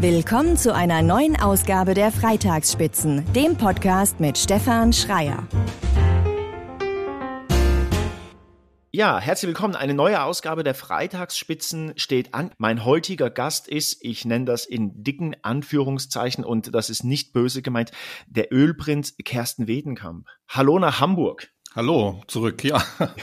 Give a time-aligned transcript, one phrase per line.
[0.00, 5.48] Willkommen zu einer neuen Ausgabe der Freitagsspitzen, dem Podcast mit Stefan Schreier.
[8.92, 9.74] Ja, herzlich willkommen.
[9.74, 12.52] Eine neue Ausgabe der Freitagsspitzen steht an.
[12.58, 17.62] Mein heutiger Gast ist, ich nenne das in dicken Anführungszeichen und das ist nicht böse
[17.62, 17.90] gemeint,
[18.28, 20.28] der Ölprinz Kersten Wedenkamp.
[20.46, 21.50] Hallo nach Hamburg.
[21.74, 22.80] Hallo, zurück, ja.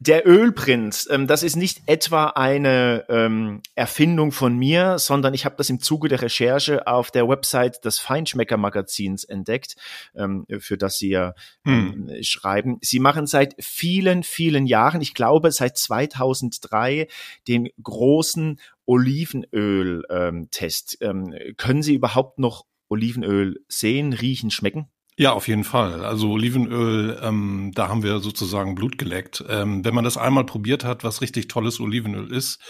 [0.00, 5.56] Der Ölprinz, ähm, das ist nicht etwa eine ähm, Erfindung von mir, sondern ich habe
[5.56, 9.74] das im Zuge der Recherche auf der Website des Feinschmecker-Magazins entdeckt,
[10.14, 11.34] ähm, für das Sie ja
[11.64, 12.08] hm.
[12.08, 12.78] Ähm, schreiben.
[12.80, 17.08] Sie machen seit vielen, vielen Jahren, ich glaube seit 2003,
[17.48, 20.98] den großen Olivenöl-Test.
[21.00, 24.88] Ähm, können Sie überhaupt noch Olivenöl sehen, riechen, schmecken?
[25.20, 26.04] Ja, auf jeden Fall.
[26.04, 29.44] Also Olivenöl, ähm, da haben wir sozusagen Blut geleckt.
[29.48, 32.60] Ähm, wenn man das einmal probiert hat, was richtig tolles Olivenöl ist,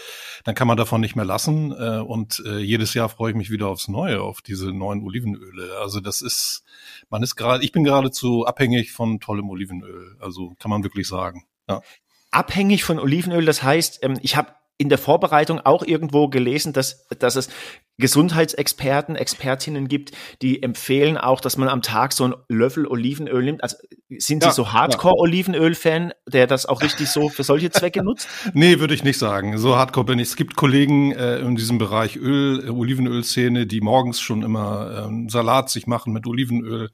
[0.45, 1.71] dann kann man davon nicht mehr lassen.
[1.73, 5.77] Äh, und äh, jedes Jahr freue ich mich wieder aufs Neue, auf diese neuen Olivenöle.
[5.79, 6.63] Also das ist,
[7.11, 10.17] man ist gerade, ich bin geradezu abhängig von tollem Olivenöl.
[10.19, 11.45] Also kann man wirklich sagen.
[11.67, 11.83] Ja.
[12.31, 17.05] Abhängig von Olivenöl, das heißt, ähm, ich habe in der Vorbereitung auch irgendwo gelesen, dass,
[17.09, 17.49] dass es
[17.97, 23.61] Gesundheitsexperten, Expertinnen gibt, die empfehlen auch, dass man am Tag so einen Löffel Olivenöl nimmt.
[23.61, 23.75] Also
[24.17, 28.29] sind Sie so Hardcore-Olivenöl-Fan, der das auch richtig so für solche Zwecke nutzt?
[28.53, 29.57] nee, würde ich nicht sagen.
[29.57, 30.29] So Hardcore bin ich.
[30.29, 35.27] Es gibt Kollegen äh, in diesem Bereich Öl, äh, Olivenöl-Szene, die morgens schon immer ähm,
[35.27, 36.89] Salat sich machen mit Olivenöl.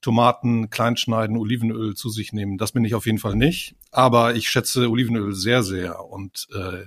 [0.00, 2.56] Tomaten kleinschneiden, Olivenöl zu sich nehmen.
[2.56, 3.74] Das bin ich auf jeden Fall nicht.
[3.90, 6.04] Aber ich schätze Olivenöl sehr, sehr.
[6.04, 6.84] Und äh,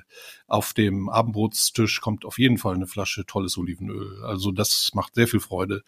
[0.48, 4.24] auf dem Abendbrotstisch kommt auf jeden Fall eine Flasche tolles Olivenöl.
[4.24, 5.84] Also das macht sehr viel Freude,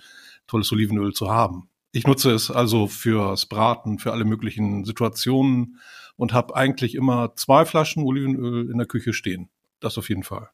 [0.48, 1.70] tolles Olivenöl zu haben.
[1.94, 5.80] Ich nutze es also fürs Braten, für alle möglichen Situationen
[6.16, 9.50] und habe eigentlich immer zwei Flaschen Olivenöl in der Küche stehen.
[9.80, 10.50] Das auf jeden Fall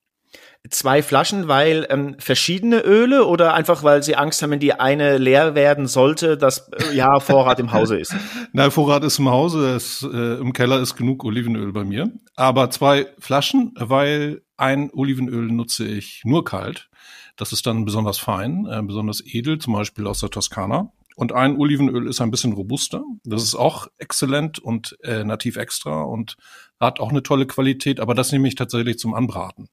[0.70, 5.18] zwei Flaschen, weil ähm, verschiedene Öle oder einfach, weil sie Angst haben, wenn die eine
[5.18, 8.14] leer werden sollte, dass äh, ja Vorrat im Hause ist?
[8.54, 12.12] Na, Vorrat ist im Hause, es, äh, im Keller ist genug Olivenöl bei mir.
[12.36, 16.90] Aber zwei Flaschen, weil ein Olivenöl nutze ich nur kalt.
[17.38, 20.92] Das ist dann besonders fein, äh, besonders edel, zum Beispiel aus der Toskana.
[21.16, 23.04] Und ein Olivenöl ist ein bisschen robuster.
[23.24, 26.36] Das ist auch exzellent und äh, nativ extra und
[26.80, 29.68] hat auch eine tolle Qualität, aber das nehme ich tatsächlich zum Anbraten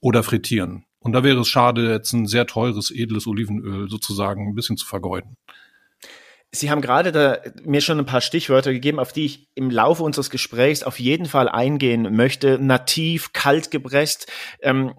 [0.00, 0.84] oder frittieren.
[0.98, 4.86] Und da wäre es schade, jetzt ein sehr teures, edles Olivenöl sozusagen ein bisschen zu
[4.86, 5.36] vergeuden.
[6.52, 10.02] Sie haben gerade da mir schon ein paar Stichwörter gegeben, auf die ich im Laufe
[10.02, 12.58] unseres Gesprächs auf jeden Fall eingehen möchte.
[12.58, 14.30] Nativ, kalt gepresst.
[14.62, 14.94] Ähm,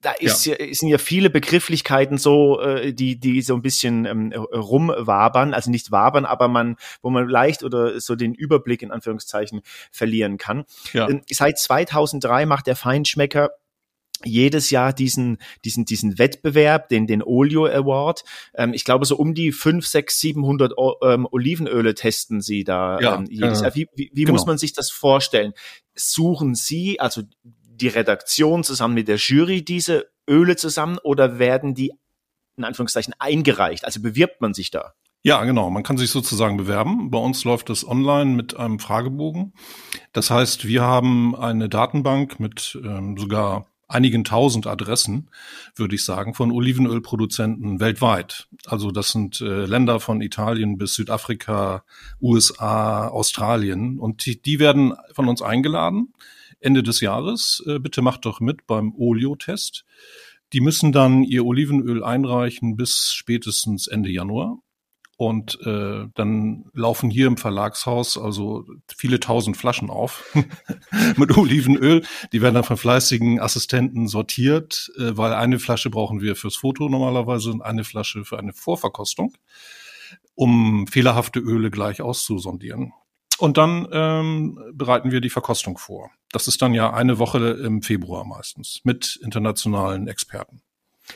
[0.00, 0.54] da ist ja.
[0.70, 5.90] sind ja viele Begrifflichkeiten so, äh, die, die so ein bisschen ähm, rumwabern, also nicht
[5.90, 10.64] wabern, aber man, wo man leicht oder so den Überblick in Anführungszeichen verlieren kann.
[10.92, 11.08] Ja.
[11.08, 13.50] Ähm, seit 2003 macht der Feinschmecker
[14.24, 18.24] jedes Jahr diesen, diesen, diesen Wettbewerb, den, den Olio Award.
[18.54, 23.16] Ähm, ich glaube, so um die fünf, sechs, 700 ähm, Olivenöle testen Sie da ja,
[23.16, 23.74] ähm, jedes äh, Jahr.
[23.74, 24.32] Wie, wie, wie genau.
[24.32, 25.52] muss man sich das vorstellen?
[25.94, 31.92] Suchen Sie, also die Redaktion zusammen mit der Jury, diese Öle zusammen oder werden die
[32.56, 33.84] in Anführungszeichen eingereicht?
[33.84, 34.94] Also bewirbt man sich da?
[35.22, 35.68] Ja, genau.
[35.70, 37.10] Man kann sich sozusagen bewerben.
[37.10, 39.52] Bei uns läuft es online mit einem Fragebogen.
[40.12, 45.30] Das heißt, wir haben eine Datenbank mit ähm, sogar einigen tausend Adressen,
[45.74, 48.48] würde ich sagen, von Olivenölproduzenten weltweit.
[48.66, 51.84] Also das sind äh, Länder von Italien bis Südafrika,
[52.20, 53.98] USA, Australien.
[53.98, 56.12] Und die, die werden von uns eingeladen.
[56.60, 59.84] Ende des Jahres, äh, bitte macht doch mit beim Olio-Test.
[60.52, 64.58] Die müssen dann ihr Olivenöl einreichen bis spätestens Ende Januar.
[65.18, 70.32] Und äh, dann laufen hier im Verlagshaus also viele tausend Flaschen auf
[71.16, 72.04] mit Olivenöl.
[72.32, 76.88] Die werden dann von fleißigen Assistenten sortiert, äh, weil eine Flasche brauchen wir fürs Foto
[76.88, 79.36] normalerweise und eine Flasche für eine Vorverkostung,
[80.36, 82.92] um fehlerhafte Öle gleich auszusondieren.
[83.38, 86.12] Und dann ähm, bereiten wir die Verkostung vor.
[86.30, 90.62] Das ist dann ja eine Woche im Februar meistens mit internationalen Experten.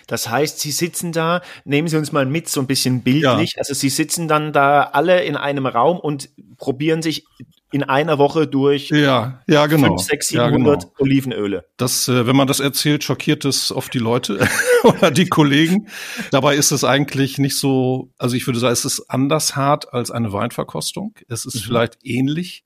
[0.07, 3.53] Das heißt, Sie sitzen da, nehmen Sie uns mal mit, so ein bisschen bildlich.
[3.53, 3.59] Ja.
[3.59, 7.25] Also Sie sitzen dann da alle in einem Raum und probieren sich
[7.73, 9.97] in einer Woche durch ja, ja, genau.
[9.97, 10.93] 5, 6, 700 ja, genau.
[10.99, 11.65] Olivenöle.
[11.79, 14.47] Das, äh, wenn man das erzählt, schockiert es oft die Leute
[14.85, 15.89] oder die Kollegen.
[16.31, 20.11] Dabei ist es eigentlich nicht so, also ich würde sagen, es ist anders hart als
[20.11, 21.15] eine Weinverkostung.
[21.29, 21.61] Es ist mhm.
[21.61, 22.65] vielleicht ähnlich,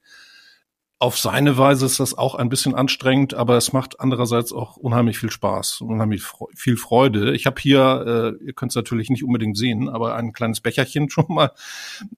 [0.99, 5.19] auf seine Weise ist das auch ein bisschen anstrengend, aber es macht andererseits auch unheimlich
[5.19, 6.23] viel Spaß, unheimlich
[6.55, 7.35] viel Freude.
[7.35, 11.11] Ich habe hier, äh, ihr könnt es natürlich nicht unbedingt sehen, aber ein kleines Becherchen
[11.11, 11.53] schon mal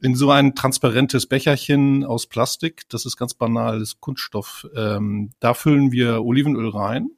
[0.00, 2.88] in so ein transparentes Becherchen aus Plastik.
[2.88, 4.68] Das ist ganz banal, das ist Kunststoff.
[4.76, 7.10] Ähm, da füllen wir Olivenöl rein.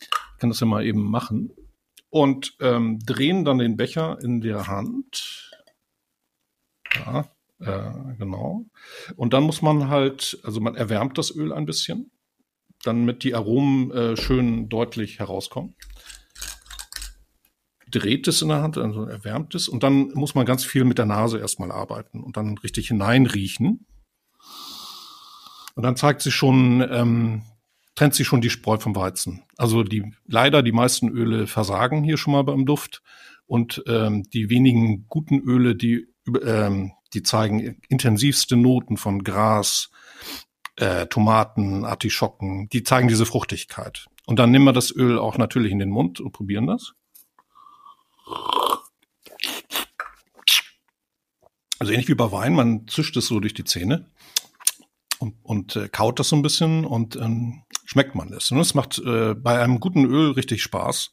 [0.00, 1.52] Ich kann das ja mal eben machen.
[2.10, 5.50] und ähm, drehen dann den Becher in der Hand.
[6.94, 7.24] Ja,
[7.60, 8.66] äh, genau.
[9.16, 12.10] Und dann muss man halt, also man erwärmt das Öl ein bisschen,
[12.82, 15.74] damit die Aromen äh, schön deutlich herauskommen.
[17.90, 20.98] Dreht es in der Hand, also erwärmt es und dann muss man ganz viel mit
[20.98, 23.86] der Nase erstmal arbeiten und dann richtig hineinriechen.
[25.74, 27.42] Und dann zeigt sich schon, ähm,
[27.96, 29.42] trennt sich schon die Spreu vom Weizen.
[29.56, 33.02] Also die leider die meisten Öle versagen hier schon mal beim Duft
[33.46, 36.06] und ähm, die wenigen guten Öle, die
[36.44, 39.90] ähm, die zeigen intensivste Noten von Gras,
[40.76, 42.68] äh, Tomaten, Artischocken.
[42.68, 44.06] Die zeigen diese Fruchtigkeit.
[44.26, 46.92] Und dann nehmen wir das Öl auch natürlich in den Mund und probieren das.
[51.78, 54.06] Also ähnlich wie bei Wein, man zischt es so durch die Zähne
[55.18, 58.52] und, und äh, kaut das so ein bisschen und ähm, schmeckt man es.
[58.52, 61.10] Und es macht äh, bei einem guten Öl richtig Spaß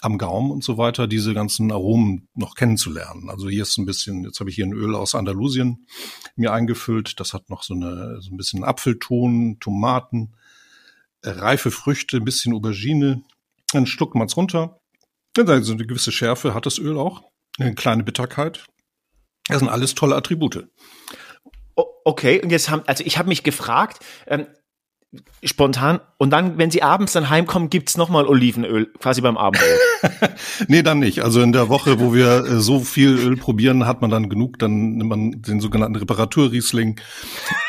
[0.00, 3.28] am Gaumen und so weiter, diese ganzen Aromen noch kennenzulernen.
[3.28, 5.88] Also hier ist ein bisschen, jetzt habe ich hier ein Öl aus Andalusien
[6.36, 7.18] mir eingefüllt.
[7.18, 10.36] Das hat noch so eine so ein bisschen Apfelton, Tomaten,
[11.22, 13.24] äh, reife Früchte, ein bisschen Aubergine.
[13.72, 14.78] Dann schluckt man es runter.
[15.32, 17.24] Dann so eine gewisse Schärfe hat das Öl auch,
[17.58, 18.64] eine kleine Bitterkeit.
[19.48, 20.68] Das sind alles tolle Attribute.
[21.74, 24.46] Okay, und jetzt haben, also ich habe mich gefragt, ähm,
[25.42, 30.30] spontan, und dann, wenn sie abends dann heimkommen, gibt's nochmal Olivenöl, quasi beim Abendbrot.
[30.68, 31.22] nee, dann nicht.
[31.22, 34.58] Also in der Woche, wo wir äh, so viel Öl probieren, hat man dann genug,
[34.58, 37.00] dann nimmt man den sogenannten Reparaturriesling.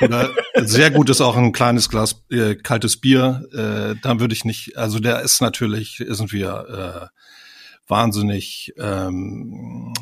[0.02, 3.46] Oder sehr gut ist auch ein kleines Glas äh, kaltes Bier.
[3.54, 7.16] Äh, dann würde ich nicht, also der ist natürlich, sind wir äh,
[7.88, 9.94] wahnsinnig ähm,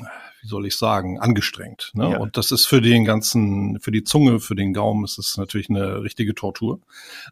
[0.43, 1.91] wie soll ich sagen, angestrengt.
[1.93, 2.11] Ne?
[2.11, 2.17] Ja.
[2.17, 5.69] Und das ist für den ganzen, für die Zunge, für den Gaumen ist es natürlich
[5.69, 6.81] eine richtige Tortur.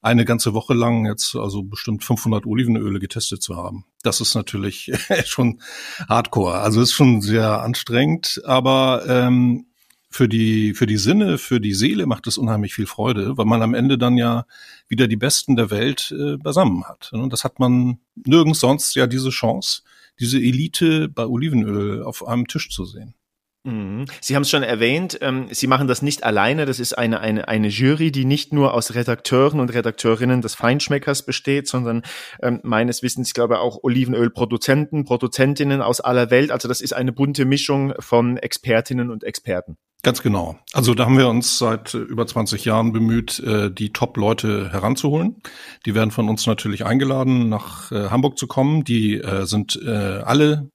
[0.01, 3.83] Eine ganze Woche lang jetzt also bestimmt 500 Olivenöle getestet zu haben.
[4.01, 4.91] Das ist natürlich
[5.25, 5.61] schon
[6.07, 6.59] Hardcore.
[6.59, 9.65] Also ist schon sehr anstrengend, aber ähm,
[10.09, 13.61] für die, für die Sinne, für die Seele macht es unheimlich viel Freude, weil man
[13.61, 14.45] am Ende dann ja
[14.87, 17.11] wieder die Besten der Welt äh, beisammen hat.
[17.11, 19.81] Und das hat man nirgends sonst ja diese Chance
[20.21, 23.15] diese Elite bei Olivenöl auf einem Tisch zu sehen.
[23.63, 24.05] Mhm.
[24.21, 26.65] Sie haben es schon erwähnt, ähm, Sie machen das nicht alleine.
[26.65, 31.25] Das ist eine, eine, eine Jury, die nicht nur aus Redakteuren und Redakteurinnen des Feinschmeckers
[31.25, 32.01] besteht, sondern
[32.41, 36.51] ähm, meines Wissens, ich glaube, auch Olivenölproduzenten, Produzentinnen aus aller Welt.
[36.51, 39.77] Also das ist eine bunte Mischung von Expertinnen und Experten.
[40.03, 40.57] Ganz genau.
[40.73, 45.43] Also da haben wir uns seit äh, über 20 Jahren bemüht, äh, die Top-Leute heranzuholen.
[45.85, 48.83] Die werden von uns natürlich eingeladen, nach äh, Hamburg zu kommen.
[48.83, 50.69] Die sind alle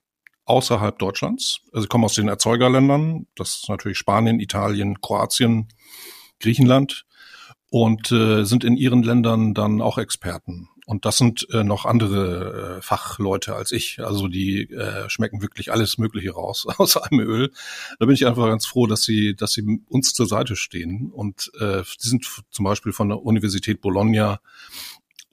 [0.46, 1.60] außerhalb Deutschlands.
[1.72, 3.26] Also sie kommen aus den Erzeugerländern.
[3.36, 5.68] Das ist natürlich Spanien, Italien, Kroatien,
[6.40, 7.04] Griechenland
[7.68, 10.68] und sind in ihren Ländern dann auch Experten.
[10.86, 13.98] Und das sind äh, noch andere äh, Fachleute als ich.
[13.98, 17.50] Also die äh, schmecken wirklich alles Mögliche raus aus einem Öl.
[17.98, 21.10] Da bin ich einfach ganz froh, dass sie, dass sie uns zur Seite stehen.
[21.12, 24.38] Und äh, die sind zum Beispiel von der Universität Bologna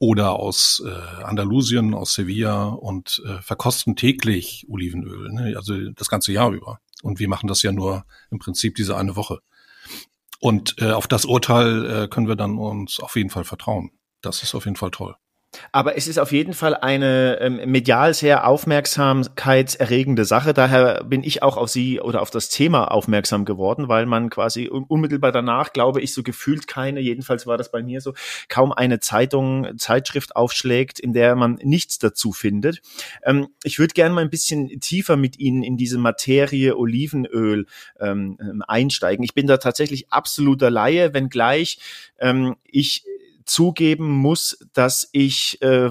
[0.04, 5.54] oder aus äh, Andalusien, aus Sevilla und äh, verkosten täglich Olivenöl, ne?
[5.56, 6.82] also das ganze Jahr über.
[7.04, 9.40] Und wir machen das ja nur im Prinzip diese eine Woche.
[10.42, 13.92] Und äh, auf das Urteil äh, können wir dann uns auf jeden Fall vertrauen.
[14.20, 15.16] Das ist auf jeden Fall toll.
[15.72, 20.54] Aber es ist auf jeden Fall eine ähm, medial sehr aufmerksamkeitserregende Sache.
[20.54, 24.68] Daher bin ich auch auf Sie oder auf das Thema aufmerksam geworden, weil man quasi
[24.68, 28.14] unmittelbar danach, glaube ich, so gefühlt keine, jedenfalls war das bei mir so,
[28.50, 32.82] kaum eine Zeitung, Zeitschrift aufschlägt, in der man nichts dazu findet.
[33.24, 37.66] Ähm, ich würde gerne mal ein bisschen tiefer mit Ihnen in diese Materie Olivenöl
[38.00, 39.24] ähm, einsteigen.
[39.24, 41.80] Ich bin da tatsächlich absoluter Laie, wenngleich
[42.66, 43.04] ich
[43.46, 45.90] zugeben muss, dass ich äh,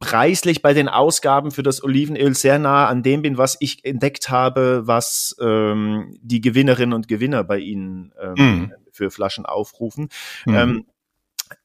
[0.00, 4.30] preislich bei den Ausgaben für das Olivenöl sehr nah an dem bin, was ich entdeckt
[4.30, 8.72] habe, was ähm, die Gewinnerinnen und Gewinner bei Ihnen ähm, mm.
[8.90, 10.08] für Flaschen aufrufen.
[10.44, 10.80] Mm.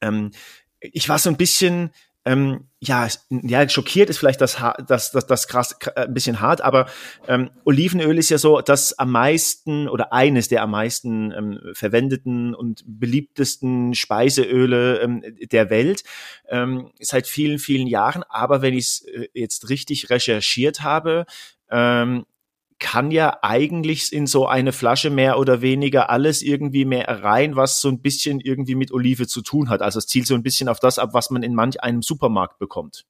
[0.00, 0.30] Ähm,
[0.80, 1.90] ich war so ein bisschen
[2.24, 6.60] ähm, ja, ja, schockiert ist vielleicht das, das, das, das krass, äh, ein bisschen hart,
[6.60, 6.86] aber
[7.26, 12.54] ähm, Olivenöl ist ja so das am meisten oder eines der am meisten ähm, verwendeten
[12.54, 16.04] und beliebtesten Speiseöle ähm, der Welt
[16.48, 18.24] ähm, seit vielen, vielen Jahren.
[18.28, 21.26] Aber wenn ich es äh, jetzt richtig recherchiert habe,
[21.70, 22.24] ähm,
[22.82, 27.80] kann ja eigentlich in so eine Flasche mehr oder weniger alles irgendwie mehr rein, was
[27.80, 29.82] so ein bisschen irgendwie mit Olive zu tun hat.
[29.82, 32.58] Also es zielt so ein bisschen auf das ab, was man in manch einem Supermarkt
[32.58, 33.06] bekommt.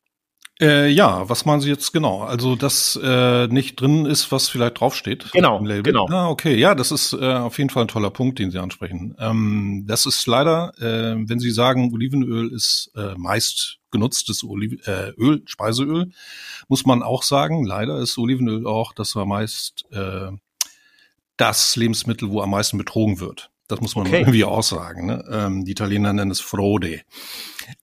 [0.62, 2.22] Äh, ja, was meinen Sie jetzt genau?
[2.22, 5.32] Also, dass äh, nicht drin ist, was vielleicht draufsteht?
[5.32, 6.06] Genau, genau.
[6.08, 9.16] Ah, okay, ja, das ist äh, auf jeden Fall ein toller Punkt, den Sie ansprechen.
[9.18, 15.10] Ähm, das ist leider, äh, wenn Sie sagen, Olivenöl ist äh, meist genutztes Oliv äh,
[15.18, 16.12] Öl, Speiseöl,
[16.68, 20.30] muss man auch sagen, leider ist Olivenöl auch das war meist äh,
[21.36, 23.50] das Lebensmittel, wo am meisten betrogen wird.
[23.72, 24.20] Das muss man okay.
[24.20, 25.06] irgendwie auch sagen.
[25.06, 25.24] Ne?
[25.30, 27.00] Ähm, die Italiener nennen es Frode.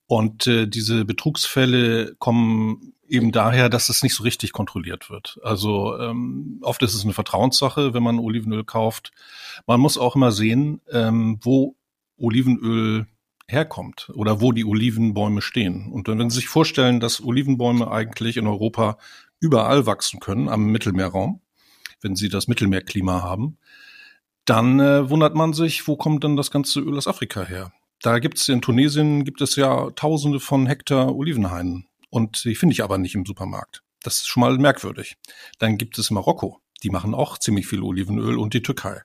[0.06, 5.40] Und äh, diese Betrugsfälle kommen eben daher, dass es nicht so richtig kontrolliert wird.
[5.42, 9.10] Also ähm, oft ist es eine Vertrauenssache, wenn man Olivenöl kauft.
[9.66, 11.74] Man muss auch immer sehen, ähm, wo
[12.16, 13.08] Olivenöl
[13.48, 15.90] herkommt oder wo die Olivenbäume stehen.
[15.90, 18.96] Und wenn Sie sich vorstellen, dass Olivenbäume eigentlich in Europa
[19.40, 21.40] überall wachsen können, am Mittelmeerraum,
[22.00, 23.58] wenn Sie das Mittelmeerklima haben,
[24.44, 27.72] dann äh, wundert man sich, wo kommt denn das ganze Öl aus Afrika her?
[28.02, 32.82] Da gibt's in Tunesien gibt es ja Tausende von Hektar Olivenhainen und die finde ich
[32.82, 33.82] aber nicht im Supermarkt.
[34.02, 35.16] Das ist schon mal merkwürdig.
[35.58, 39.02] Dann gibt es Marokko, die machen auch ziemlich viel Olivenöl und die Türkei.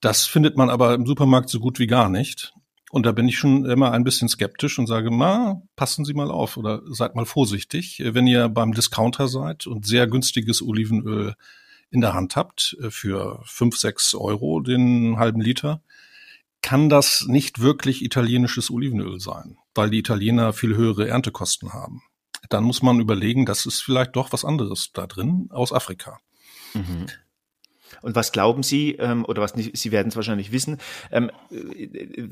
[0.00, 2.54] Das findet man aber im Supermarkt so gut wie gar nicht.
[2.90, 6.30] Und da bin ich schon immer ein bisschen skeptisch und sage, ma, passen Sie mal
[6.30, 11.34] auf oder seid mal vorsichtig, wenn ihr beim Discounter seid und sehr günstiges Olivenöl
[11.90, 15.82] in der Hand habt äh, für fünf, sechs Euro den halben Liter,
[16.62, 22.02] kann das nicht wirklich italienisches Olivenöl sein, weil die Italiener viel höhere Erntekosten haben.
[22.48, 26.18] Dann muss man überlegen, das ist vielleicht doch was anderes da drin aus Afrika.
[26.74, 27.06] Mhm.
[28.02, 30.78] Und was glauben Sie, ähm, oder was nicht, Sie werden es wahrscheinlich wissen,
[31.10, 32.28] ähm, äh,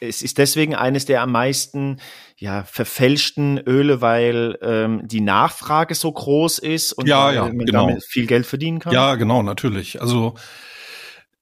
[0.00, 1.98] es ist deswegen eines der am meisten
[2.36, 7.86] ja, verfälschten Öle, weil ähm, die Nachfrage so groß ist und ja, ja, man genau.
[7.86, 8.92] damit viel Geld verdienen kann?
[8.92, 10.00] Ja, genau, natürlich.
[10.00, 10.34] Also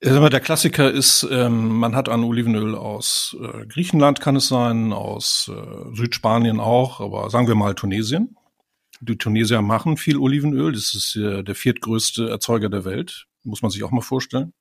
[0.01, 5.51] der Klassiker ist, ähm, man hat ein Olivenöl aus äh, Griechenland, kann es sein, aus
[5.53, 8.37] äh, Südspanien auch, aber sagen wir mal Tunesien.
[9.01, 13.83] Die Tunesier machen viel Olivenöl, das ist der viertgrößte Erzeuger der Welt muss man sich
[13.83, 14.53] auch mal vorstellen.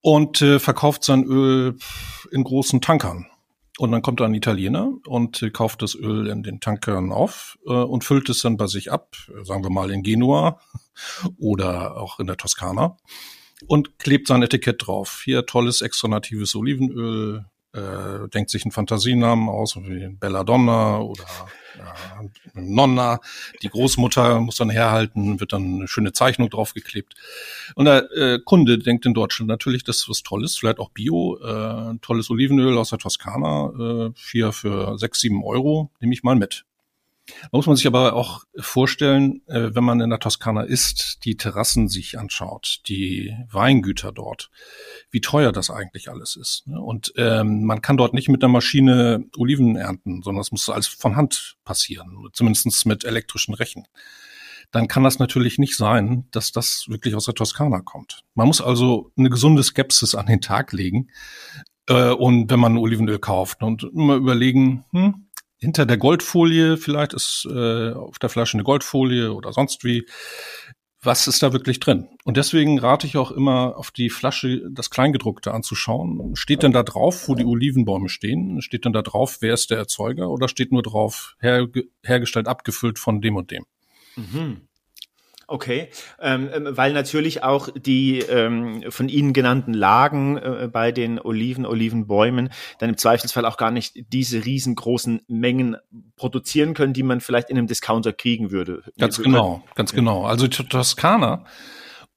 [0.00, 1.76] Und äh, verkauft sein Öl
[2.30, 3.26] in großen Tankern.
[3.78, 7.72] Und dann kommt ein Italiener und äh, kauft das Öl in den Tankern auf äh,
[7.72, 10.60] und füllt es dann bei sich ab, sagen wir mal in Genua
[11.38, 12.96] oder auch in der Toskana
[13.66, 15.22] und klebt sein Etikett drauf.
[15.24, 21.24] Hier tolles extra natives Olivenöl, äh, denkt sich einen Fantasienamen aus, wie Belladonna oder
[22.54, 23.20] Nonna.
[23.62, 27.14] Die Großmutter muss dann herhalten, wird dann eine schöne Zeichnung draufgeklebt.
[27.74, 31.38] Und der äh, Kunde denkt in Deutschland natürlich, das ist was Tolles, vielleicht auch Bio,
[31.38, 36.36] äh, tolles Olivenöl aus der Toskana, äh, vier für sechs, sieben Euro, nehme ich mal
[36.36, 36.64] mit.
[37.52, 41.88] Muss man sich aber auch vorstellen, äh, wenn man in der Toskana ist, die Terrassen
[41.88, 44.50] sich anschaut, die Weingüter dort,
[45.10, 46.66] wie teuer das eigentlich alles ist.
[46.66, 46.80] Ne?
[46.80, 50.86] Und ähm, man kann dort nicht mit der Maschine Oliven ernten, sondern es muss alles
[50.86, 53.86] von Hand passieren, zumindest mit elektrischen Rechen.
[54.70, 58.24] Dann kann das natürlich nicht sein, dass das wirklich aus der Toskana kommt.
[58.34, 61.08] Man muss also eine gesunde Skepsis an den Tag legen.
[61.88, 65.27] Äh, und wenn man Olivenöl kauft und immer überlegen, hm,
[65.58, 70.06] hinter der Goldfolie vielleicht ist äh, auf der Flasche eine Goldfolie oder sonst wie.
[71.00, 72.08] Was ist da wirklich drin?
[72.24, 76.34] Und deswegen rate ich auch immer, auf die Flasche das Kleingedruckte anzuschauen.
[76.34, 78.60] Steht denn da drauf, wo die Olivenbäume stehen?
[78.62, 80.28] Steht denn da drauf, wer ist der Erzeuger?
[80.28, 83.64] Oder steht nur drauf, herge hergestellt, abgefüllt von dem und dem?
[84.16, 84.67] Mhm.
[85.50, 85.88] Okay,
[86.20, 91.64] ähm, ähm, weil natürlich auch die ähm, von Ihnen genannten Lagen äh, bei den Oliven,
[91.64, 95.78] Olivenbäumen dann im Zweifelsfall auch gar nicht diese riesengroßen Mengen
[96.16, 98.82] produzieren können, die man vielleicht in einem Discounter kriegen würde.
[98.98, 100.26] Ganz genau, ganz genau.
[100.26, 101.46] Also Toskana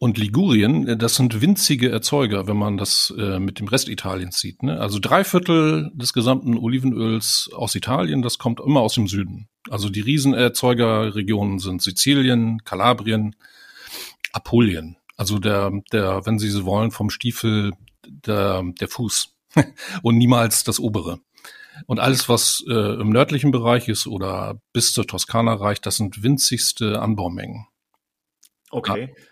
[0.01, 4.39] und Ligurien, äh, das sind winzige Erzeuger, wenn man das äh, mit dem Rest Italiens
[4.39, 4.63] sieht.
[4.63, 4.79] Ne?
[4.79, 9.47] Also drei Viertel des gesamten Olivenöls aus Italien, das kommt immer aus dem Süden.
[9.69, 13.35] Also die Riesenerzeugerregionen sind Sizilien, Kalabrien,
[14.33, 14.97] Apulien.
[15.17, 19.35] Also der, der, wenn Sie so wollen, vom Stiefel der, der Fuß
[20.01, 21.19] und niemals das obere.
[21.85, 26.23] Und alles, was äh, im nördlichen Bereich ist oder bis zur Toskana reicht, das sind
[26.23, 27.67] winzigste Anbaumengen.
[28.71, 29.09] Okay.
[29.15, 29.23] Ja.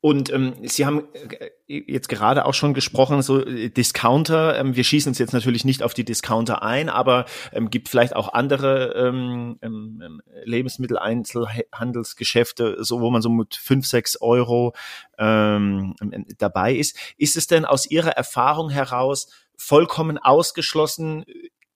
[0.00, 4.56] Und ähm, Sie haben äh, jetzt gerade auch schon gesprochen, so äh, Discounter.
[4.56, 8.14] Ähm, wir schießen uns jetzt natürlich nicht auf die Discounter ein, aber ähm, gibt vielleicht
[8.14, 14.72] auch andere ähm, ähm, ähm Lebensmitteleinzelhandelsgeschäfte, so wo man so mit fünf, sechs Euro
[15.18, 15.96] ähm,
[16.38, 16.96] dabei ist.
[17.16, 21.24] Ist es denn aus Ihrer Erfahrung heraus vollkommen ausgeschlossen,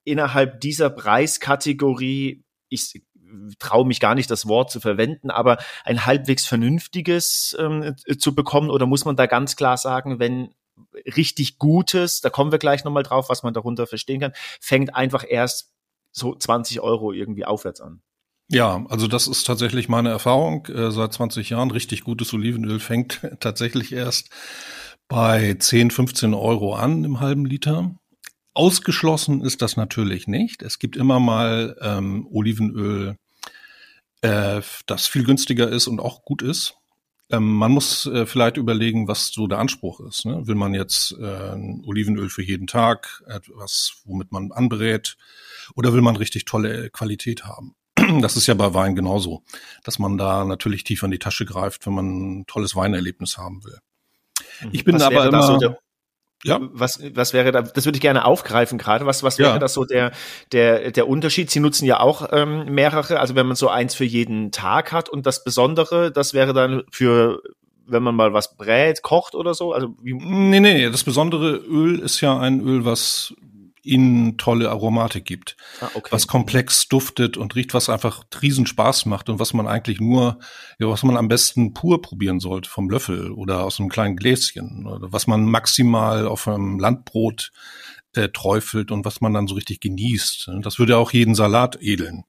[0.05, 3.03] innerhalb dieser Preiskategorie ich
[3.59, 8.71] traue mich gar nicht, das Wort zu verwenden, aber ein halbwegs vernünftiges ähm, zu bekommen?
[8.71, 10.55] Oder muss man da ganz klar sagen, wenn
[11.17, 15.25] richtig Gutes, da kommen wir gleich nochmal drauf, was man darunter verstehen kann, fängt einfach
[15.29, 15.73] erst
[16.11, 18.03] so 20 Euro irgendwie aufwärts an?
[18.49, 20.67] Ja, also das ist tatsächlich meine Erfahrung.
[20.67, 24.31] Äh, seit 20 Jahren richtig gutes Olivenöl fängt tatsächlich erst
[25.09, 27.95] bei 10, 15 Euro an im halben Liter.
[28.55, 30.63] Ausgeschlossen ist das natürlich nicht.
[30.63, 33.17] Es gibt immer mal ähm, Olivenöl,
[34.23, 36.75] äh, das viel günstiger ist und auch gut ist.
[37.31, 40.27] Ähm, man muss äh, vielleicht überlegen, was so der Anspruch ist.
[40.27, 40.47] Ne?
[40.47, 45.17] Will man jetzt äh, Olivenöl für jeden Tag, etwas, womit man anbrät,
[45.75, 47.75] oder will man richtig tolle Qualität haben?
[48.21, 49.43] Das ist ja bei Wein genauso,
[49.85, 52.07] dass man da natürlich tief in die Tasche greift, wenn man
[52.41, 53.79] ein tolles Weinerlebnis haben will.
[54.61, 54.69] Mhm.
[54.73, 55.79] Ich bin was aber immer, so der,
[56.45, 56.61] ja.
[56.73, 59.07] Was, was wäre da, das würde ich gerne aufgreifen gerade.
[59.07, 59.59] Was, was wäre ja.
[59.59, 60.13] das so der,
[60.53, 61.51] der, der Unterschied?
[61.51, 65.09] Sie nutzen ja auch ähm, mehrere, also wenn man so eins für jeden Tag hat
[65.09, 67.43] und das Besondere, das wäre dann für
[67.87, 69.73] wenn man mal was brät, kocht oder so?
[69.73, 73.35] Also wie nee, nee, das besondere Öl ist ja ein Öl, was
[73.83, 75.57] ihnen tolle Aromatik gibt.
[75.81, 76.11] Ah, okay.
[76.11, 80.39] Was komplex duftet und riecht, was einfach riesen Spaß macht und was man eigentlich nur,
[80.79, 84.87] ja, was man am besten pur probieren sollte vom Löffel oder aus einem kleinen Gläschen
[84.87, 87.53] oder was man maximal auf einem Landbrot
[88.15, 90.51] äh, träufelt und was man dann so richtig genießt.
[90.61, 92.25] Das würde auch jeden Salat edeln.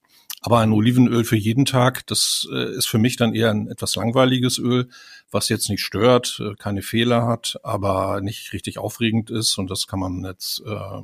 [0.45, 3.95] Aber ein Olivenöl für jeden Tag, das äh, ist für mich dann eher ein etwas
[3.95, 4.89] langweiliges Öl,
[5.31, 9.57] was jetzt nicht stört, äh, keine Fehler hat, aber nicht richtig aufregend ist.
[9.57, 11.01] Und das kann man jetzt äh,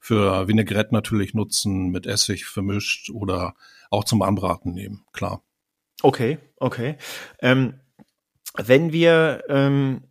[0.00, 3.54] für Vinaigrette natürlich nutzen, mit Essig vermischt oder
[3.90, 5.42] auch zum Anbraten nehmen, klar.
[6.02, 6.96] Okay, okay.
[7.40, 7.80] Ähm,
[8.56, 10.02] wenn wir ähm,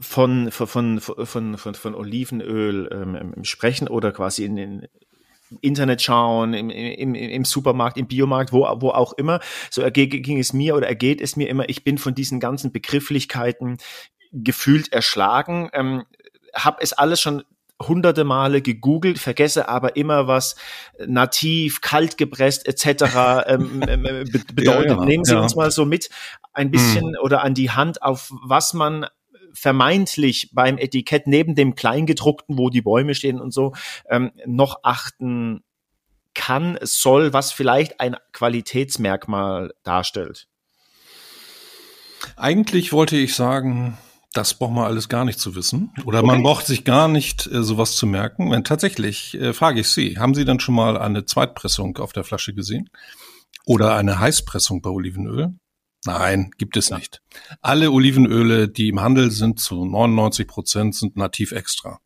[0.00, 4.88] von, von, von, von, von Olivenöl ähm, sprechen oder quasi in den
[5.60, 9.40] Internet schauen, im, im, im Supermarkt, im Biomarkt, wo, wo auch immer.
[9.70, 13.78] So ging es mir oder ergeht es mir immer, ich bin von diesen ganzen Begrifflichkeiten
[14.32, 16.04] gefühlt erschlagen, ähm,
[16.54, 17.42] habe es alles schon
[17.88, 20.56] hunderte Male gegoogelt, vergesse aber immer was
[21.06, 23.02] nativ, kalt gepresst etc.
[23.46, 24.24] Ähm, ähm, äh,
[24.54, 24.90] bedeutet.
[24.90, 25.40] Ja, ja, Nehmen Sie ja.
[25.40, 26.10] uns mal so mit
[26.52, 27.16] ein bisschen hm.
[27.22, 29.06] oder an die Hand, auf was man
[29.52, 33.72] vermeintlich beim Etikett neben dem Kleingedruckten, wo die Bäume stehen und so,
[34.08, 35.62] ähm, noch achten
[36.34, 40.48] kann, soll, was vielleicht ein Qualitätsmerkmal darstellt?
[42.36, 43.98] Eigentlich wollte ich sagen,
[44.32, 45.92] das braucht man alles gar nicht zu wissen.
[46.04, 46.26] Oder okay.
[46.26, 48.50] man braucht sich gar nicht äh, sowas zu merken.
[48.50, 52.24] Wenn tatsächlich, äh, frage ich Sie, haben Sie dann schon mal eine Zweitpressung auf der
[52.24, 52.90] Flasche gesehen?
[53.66, 55.54] Oder eine Heißpressung bei Olivenöl?
[56.04, 56.96] Nein, gibt es ja.
[56.96, 57.22] nicht.
[57.60, 62.00] Alle Olivenöle, die im Handel sind, zu 99 Prozent sind nativ extra.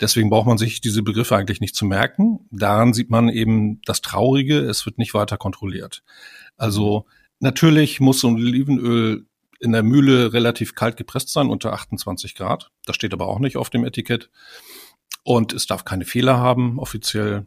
[0.00, 2.46] Deswegen braucht man sich diese Begriffe eigentlich nicht zu merken.
[2.50, 6.02] Daran sieht man eben das Traurige, es wird nicht weiter kontrolliert.
[6.56, 7.06] Also
[7.40, 9.26] natürlich muss so ein Olivenöl
[9.60, 12.70] in der Mühle relativ kalt gepresst sein, unter 28 Grad.
[12.84, 14.30] Das steht aber auch nicht auf dem Etikett.
[15.22, 17.46] Und es darf keine Fehler haben, offiziell.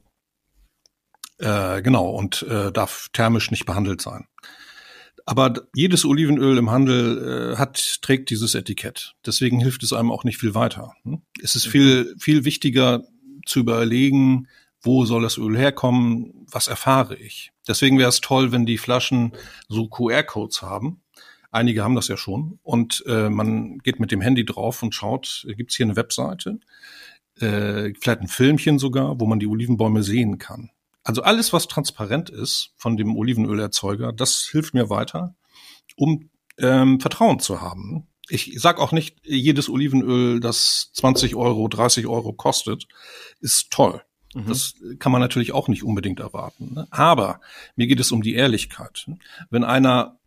[1.38, 4.28] Äh, genau, und äh, darf thermisch nicht behandelt sein.
[5.26, 9.14] Aber jedes Olivenöl im Handel äh, hat, trägt dieses Etikett.
[9.26, 10.94] Deswegen hilft es einem auch nicht viel weiter.
[11.04, 11.22] Hm?
[11.42, 13.04] Es ist viel, viel wichtiger
[13.46, 14.48] zu überlegen,
[14.82, 17.52] wo soll das Öl herkommen, was erfahre ich.
[17.68, 19.34] Deswegen wäre es toll, wenn die Flaschen
[19.68, 21.02] so QR-Codes haben,
[21.52, 22.60] Einige haben das ja schon.
[22.64, 25.96] Und äh, man geht mit dem Handy drauf und schaut, äh, gibt es hier eine
[25.96, 26.60] Webseite,
[27.40, 30.70] äh, vielleicht ein Filmchen sogar, wo man die Olivenbäume sehen kann.
[31.04, 35.36] Also alles, was transparent ist von dem Olivenölerzeuger, das hilft mir weiter,
[35.96, 38.08] um ähm, Vertrauen zu haben.
[38.30, 42.88] Ich sag auch nicht, jedes Olivenöl, das 20 Euro, 30 Euro kostet,
[43.40, 44.04] ist toll.
[44.36, 44.46] Mhm.
[44.48, 46.74] Das kann man natürlich auch nicht unbedingt erwarten.
[46.76, 46.88] Ne?
[46.92, 47.42] Aber
[47.76, 49.10] mir geht es um die Ehrlichkeit.
[49.50, 50.19] Wenn einer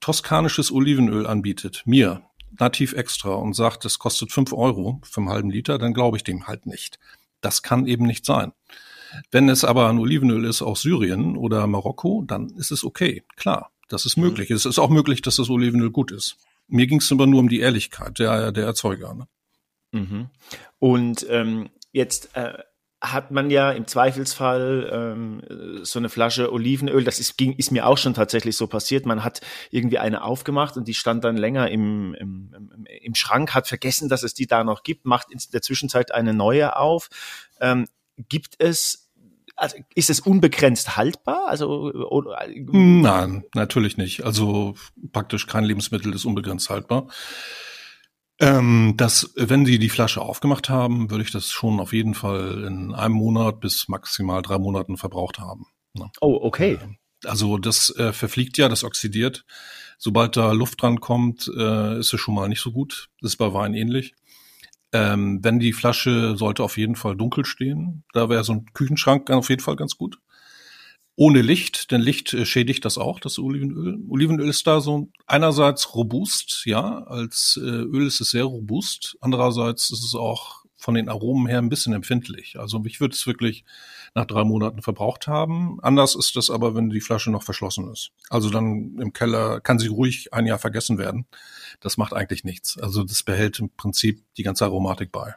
[0.00, 2.22] toskanisches Olivenöl anbietet, mir,
[2.58, 6.24] nativ extra, und sagt, es kostet fünf Euro für einen halben Liter, dann glaube ich
[6.24, 6.98] dem halt nicht.
[7.40, 8.52] Das kann eben nicht sein.
[9.30, 13.24] Wenn es aber ein Olivenöl ist aus Syrien oder Marokko, dann ist es okay.
[13.36, 14.50] Klar, das ist möglich.
[14.50, 14.56] Mhm.
[14.56, 16.36] Es ist auch möglich, dass das Olivenöl gut ist.
[16.66, 19.14] Mir ging es aber nur um die Ehrlichkeit der, der Erzeuger.
[19.14, 19.28] Ne?
[19.92, 20.30] Mhm.
[20.78, 22.58] Und ähm, jetzt äh,
[23.12, 27.86] hat man ja im Zweifelsfall ähm, so eine Flasche Olivenöl, das ist, ging, ist mir
[27.86, 29.06] auch schon tatsächlich so passiert.
[29.06, 29.40] Man hat
[29.70, 34.22] irgendwie eine aufgemacht und die stand dann länger im, im, im, Schrank, hat vergessen, dass
[34.22, 37.08] es die da noch gibt, macht in der Zwischenzeit eine neue auf.
[37.60, 37.86] Ähm,
[38.28, 39.10] gibt es,
[39.56, 41.48] also ist es unbegrenzt haltbar?
[41.48, 44.24] Also oder, Nein, natürlich nicht.
[44.24, 44.74] Also
[45.12, 47.08] praktisch kein Lebensmittel ist unbegrenzt haltbar.
[48.40, 52.64] Ähm, das, wenn Sie die Flasche aufgemacht haben, würde ich das schon auf jeden Fall
[52.64, 55.66] in einem Monat bis maximal drei Monaten verbraucht haben.
[55.92, 56.10] Ne?
[56.20, 56.72] Oh, okay.
[56.72, 59.44] Äh, also das äh, verfliegt ja, das oxidiert.
[59.98, 63.08] Sobald da Luft dran kommt, äh, ist es schon mal nicht so gut.
[63.20, 64.14] Das ist bei Wein ähnlich.
[64.92, 68.04] Ähm, wenn die Flasche sollte auf jeden Fall dunkel stehen.
[68.12, 70.18] Da wäre so ein Küchenschrank auf jeden Fall ganz gut.
[71.16, 73.98] Ohne Licht, denn Licht äh, schädigt das auch, das Olivenöl.
[74.08, 79.90] Olivenöl ist da so einerseits robust, ja, als äh, Öl ist es sehr robust, andererseits
[79.90, 82.58] ist es auch von den Aromen her ein bisschen empfindlich.
[82.58, 83.64] Also ich würde es wirklich
[84.14, 85.78] nach drei Monaten verbraucht haben.
[85.80, 88.10] Anders ist das aber, wenn die Flasche noch verschlossen ist.
[88.28, 91.26] Also dann im Keller kann sie ruhig ein Jahr vergessen werden.
[91.80, 92.78] Das macht eigentlich nichts.
[92.78, 95.34] Also das behält im Prinzip die ganze Aromatik bei.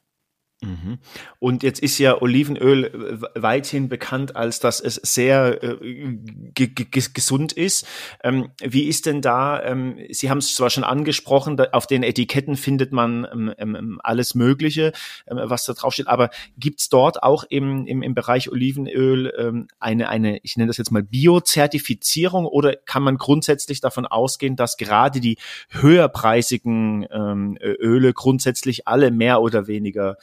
[0.61, 0.97] Mhm.
[1.37, 6.17] Und jetzt ist ja Olivenöl weithin bekannt, als dass es sehr äh,
[6.55, 7.85] gesund ist.
[8.23, 12.55] Ähm, wie ist denn da, ähm, Sie haben es zwar schon angesprochen, auf den Etiketten
[12.55, 14.93] findet man ähm, ähm, ähm alles Mögliche,
[15.27, 19.67] ähm, was da drauf steht, aber gibt es dort auch im, im, im Bereich Olivenöl
[19.79, 24.77] eine, eine, ich nenne das jetzt mal Bio-Zertifizierung oder kann man grundsätzlich davon ausgehen, dass
[24.77, 25.37] gerade die
[25.69, 30.17] höherpreisigen Öle grundsätzlich alle mehr oder weniger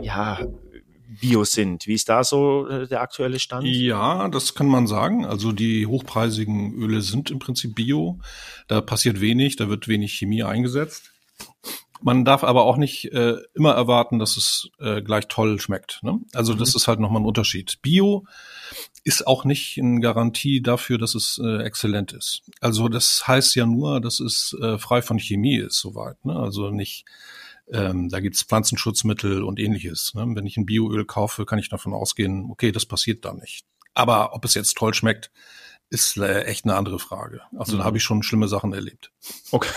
[0.00, 0.46] ja,
[1.20, 1.86] Bio sind.
[1.86, 3.66] Wie ist da so äh, der aktuelle Stand?
[3.66, 5.24] Ja, das kann man sagen.
[5.24, 8.18] Also die hochpreisigen Öle sind im Prinzip Bio.
[8.68, 11.12] Da passiert wenig, da wird wenig Chemie eingesetzt.
[12.02, 16.00] Man darf aber auch nicht äh, immer erwarten, dass es äh, gleich toll schmeckt.
[16.02, 16.20] Ne?
[16.34, 16.76] Also das mhm.
[16.76, 17.78] ist halt nochmal ein Unterschied.
[17.82, 18.26] Bio
[19.02, 22.42] ist auch nicht eine Garantie dafür, dass es äh, exzellent ist.
[22.60, 26.22] Also das heißt ja nur, dass es äh, frei von Chemie ist, soweit.
[26.24, 26.36] Ne?
[26.36, 27.06] Also nicht
[27.72, 30.14] ähm, da gibt's Pflanzenschutzmittel und ähnliches.
[30.14, 30.24] Ne?
[30.28, 33.66] Wenn ich ein Bioöl kaufe, kann ich davon ausgehen, okay, das passiert da nicht.
[33.94, 35.30] Aber ob es jetzt toll schmeckt,
[35.88, 37.42] ist äh, echt eine andere Frage.
[37.56, 37.78] Also mhm.
[37.78, 39.12] da habe ich schon schlimme Sachen erlebt.
[39.52, 39.70] Okay.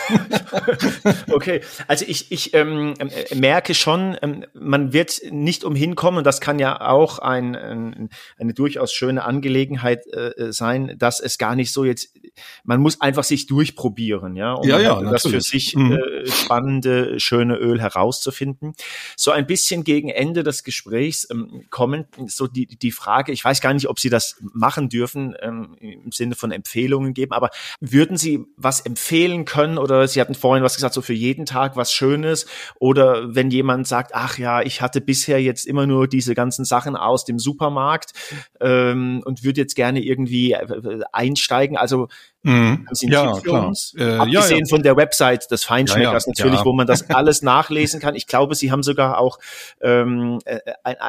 [1.32, 1.62] okay.
[1.88, 6.42] Also ich, ich ähm, äh, merke schon, ähm, man wird nicht umhin kommen, und das
[6.42, 11.72] kann ja auch ein, ein, eine durchaus schöne Angelegenheit äh, sein, dass es gar nicht
[11.72, 12.16] so jetzt,
[12.64, 15.94] man muss einfach sich durchprobieren, ja, um ja, ja, das für sich mhm.
[15.94, 18.74] äh, spannende, schöne Öl herauszufinden.
[19.16, 23.62] So ein bisschen gegen Ende des Gesprächs ähm, kommen so die, die Frage, ich weiß
[23.62, 27.50] gar nicht, ob Sie das machen dürfen, ähm, im Sinne von Empfehlungen geben, aber
[27.80, 31.76] würden Sie was empfehlen können oder Sie hatten vorhin was gesagt, so für jeden Tag
[31.76, 32.46] was Schönes
[32.80, 36.96] oder wenn jemand sagt, ach ja, ich hatte bisher jetzt immer nur diese ganzen Sachen
[36.96, 38.14] aus dem Supermarkt
[38.60, 42.08] ähm, und würde jetzt gerne irgendwie äh, einsteigen, also
[42.42, 42.88] Mhm.
[43.02, 43.74] Ja, klar.
[43.98, 44.66] Äh, Abgesehen ja, ja.
[44.70, 48.16] von der Website des Feinschmeckers ja, natürlich, wo man das alles nachlesen kann.
[48.16, 49.40] Ich glaube, Sie haben sogar auch
[49.82, 50.60] ähm, äh,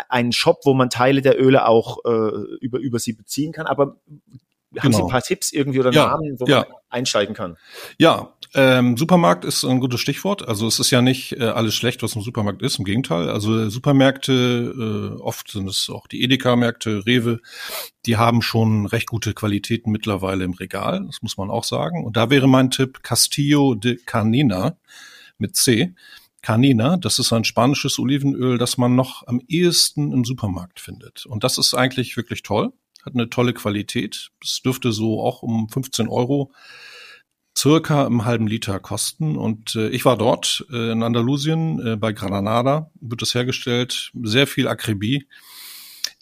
[0.08, 3.66] einen Shop, wo man Teile der Öle auch äh, über, über sie beziehen kann.
[3.66, 3.96] Aber
[4.78, 4.96] haben genau.
[4.96, 7.56] Sie ein paar Tipps irgendwie oder Namen, wo man einsteigen kann?
[7.98, 10.46] Ja, ähm, Supermarkt ist ein gutes Stichwort.
[10.46, 12.78] Also es ist ja nicht äh, alles schlecht, was im Supermarkt ist.
[12.78, 13.28] Im Gegenteil.
[13.28, 17.40] Also Supermärkte, äh, oft sind es auch die Edeka-Märkte, Rewe,
[18.06, 21.04] die haben schon recht gute Qualitäten mittlerweile im Regal.
[21.06, 22.04] Das muss man auch sagen.
[22.04, 24.76] Und da wäre mein Tipp Castillo de Canina
[25.38, 25.94] mit C.
[26.42, 31.26] Canina, das ist ein spanisches Olivenöl, das man noch am ehesten im Supermarkt findet.
[31.26, 32.72] Und das ist eigentlich wirklich toll
[33.04, 34.30] hat eine tolle Qualität.
[34.42, 36.52] Es dürfte so auch um 15 Euro
[37.56, 39.36] circa im halben Liter kosten.
[39.36, 44.12] Und äh, ich war dort äh, in Andalusien, äh, bei Granada wird es hergestellt.
[44.22, 45.26] Sehr viel Akribie,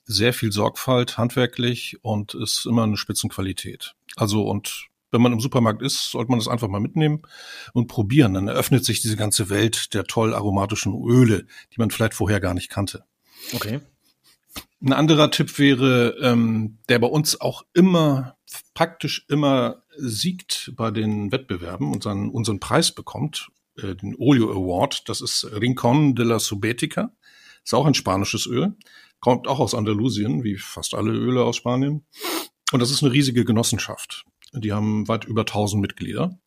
[0.04, 3.94] sehr viel Sorgfalt, handwerklich und ist immer eine Spitzenqualität.
[4.16, 7.22] Also und wenn man im Supermarkt ist, sollte man das einfach mal mitnehmen
[7.72, 8.34] und probieren.
[8.34, 12.52] Dann eröffnet sich diese ganze Welt der toll aromatischen Öle, die man vielleicht vorher gar
[12.52, 13.04] nicht kannte.
[13.54, 13.80] Okay.
[14.80, 18.36] Ein anderer Tipp wäre, ähm, der bei uns auch immer,
[18.74, 25.08] praktisch immer siegt bei den Wettbewerben und seinen, unseren Preis bekommt, äh, den Olio Award.
[25.08, 27.12] Das ist Rincon de la Subetica.
[27.64, 28.76] Ist auch ein spanisches Öl.
[29.20, 32.06] Kommt auch aus Andalusien, wie fast alle Öle aus Spanien.
[32.70, 34.24] Und das ist eine riesige Genossenschaft.
[34.52, 36.38] Die haben weit über 1000 Mitglieder.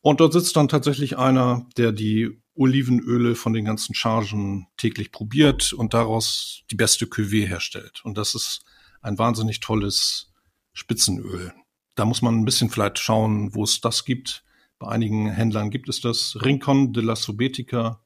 [0.00, 5.72] Und dort sitzt dann tatsächlich einer, der die Olivenöle von den ganzen Chargen täglich probiert
[5.72, 8.00] und daraus die beste Cuvée herstellt.
[8.04, 8.64] Und das ist
[9.00, 10.32] ein wahnsinnig tolles
[10.72, 11.52] Spitzenöl.
[11.94, 14.44] Da muss man ein bisschen vielleicht schauen, wo es das gibt.
[14.78, 16.36] Bei einigen Händlern gibt es das.
[16.44, 18.00] Rincon de la Subetica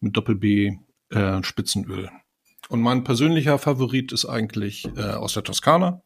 [0.00, 0.78] mit Doppel-B
[1.10, 2.10] äh, Spitzenöl.
[2.68, 6.02] Und mein persönlicher Favorit ist eigentlich äh, aus der Toskana.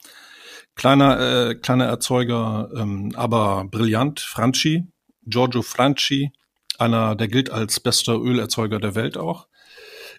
[0.74, 4.86] Kleiner, äh, kleiner Erzeuger, ähm, aber brillant, Franchi,
[5.26, 6.32] Giorgio Franchi,
[6.78, 9.48] einer, der gilt als bester Ölerzeuger der Welt auch.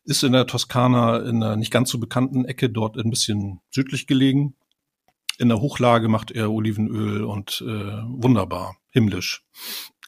[0.04, 4.08] Ist in der Toskana in einer nicht ganz so bekannten Ecke dort ein bisschen südlich
[4.08, 4.56] gelegen.
[5.38, 9.44] In der Hochlage macht er Olivenöl und äh, wunderbar, himmlisch.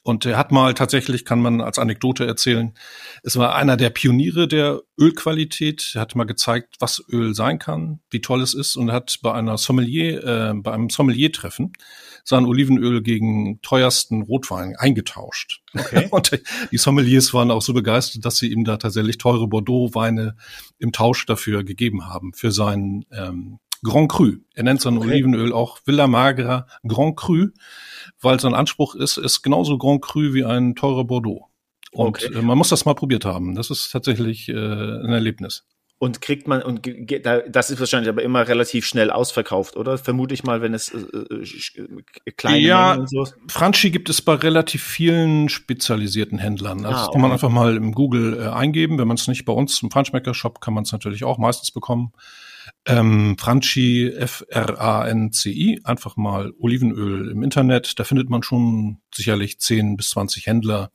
[0.04, 2.74] Und er hat mal tatsächlich, kann man als Anekdote erzählen,
[3.24, 5.92] es war einer der Pioniere der Ölqualität.
[5.96, 9.34] Er hat mal gezeigt, was Öl sein kann, wie toll es ist und hat bei
[9.34, 11.74] einer Sommelier, äh, bei einem Sommelier-Treffen
[12.24, 15.62] sein Olivenöl gegen teuersten Rotwein eingetauscht.
[15.74, 16.08] Okay.
[16.12, 16.40] Und
[16.72, 20.36] die Sommeliers waren auch so begeistert, dass sie ihm da tatsächlich teure Bordeaux-Weine
[20.78, 24.34] im Tausch dafür gegeben haben, für sein ähm, Grand Cru.
[24.54, 25.08] Er nennt sein okay.
[25.08, 27.48] Olivenöl auch Villa Magra Grand Cru,
[28.22, 31.50] weil sein Anspruch ist, ist genauso Grand Cru wie ein teurer Bordeaux.
[31.92, 32.34] Und okay.
[32.34, 33.56] äh, man muss das mal probiert haben.
[33.56, 35.65] Das ist tatsächlich äh, ein Erlebnis.
[36.02, 36.88] Und kriegt man, und
[37.50, 39.98] das ist wahrscheinlich aber immer relativ schnell ausverkauft, oder?
[39.98, 43.28] Vermute ich mal, wenn es äh, äh kleine ja, Mengen und so.
[43.50, 46.86] Franchi gibt es bei relativ vielen spezialisierten Händlern.
[46.86, 47.12] Also ah, okay.
[47.12, 48.98] kann man einfach mal im Google äh, eingeben.
[48.98, 52.13] Wenn man es nicht bei uns im Franschmecker-Shop kann man es natürlich auch meistens bekommen.
[52.86, 58.00] Ähm, Franchi, F-R-A-N-C-I, einfach mal Olivenöl im Internet.
[58.00, 60.92] Da findet man schon sicherlich 10 bis 20 Händler,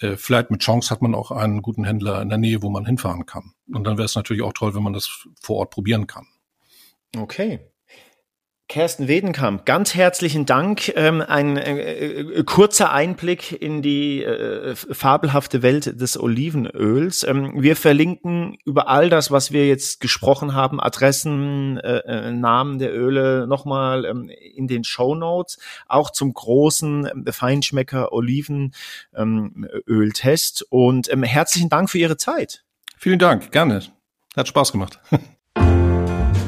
[0.00, 2.86] äh, vielleicht mit Chance hat man auch einen guten Händler in der Nähe, wo man
[2.86, 3.52] hinfahren kann.
[3.72, 6.26] Und dann wäre es natürlich auch toll, wenn man das vor Ort probieren kann.
[7.16, 7.60] Okay.
[8.74, 10.92] Kersten Wedenkamp, ganz herzlichen Dank.
[10.96, 17.22] Ähm, ein äh, äh, kurzer Einblick in die äh, fabelhafte Welt des Olivenöls.
[17.22, 22.80] Ähm, wir verlinken über all das, was wir jetzt gesprochen haben, Adressen, äh, äh Namen
[22.80, 25.60] der Öle nochmal ähm, in den Show Notes.
[25.86, 28.72] Auch zum großen ähm, Feinschmecker Olivenöltest.
[29.14, 32.64] Ähm, Und ähm, herzlichen Dank für Ihre Zeit.
[32.98, 33.82] Vielen Dank, gerne.
[34.36, 34.98] Hat Spaß gemacht.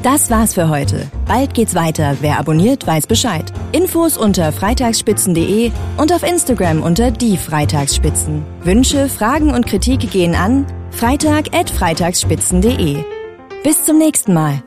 [0.06, 1.10] Das war's für heute.
[1.26, 2.16] Bald geht's weiter.
[2.20, 3.52] Wer abonniert, weiß Bescheid.
[3.72, 8.44] Infos unter freitagsspitzen.de und auf Instagram unter die Freitagsspitzen.
[8.62, 13.02] Wünsche, Fragen und Kritik gehen an freitag@freitagsspitzen.de.
[13.64, 14.62] Bis zum nächsten Mal.